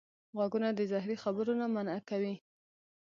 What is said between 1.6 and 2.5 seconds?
نه منع کوي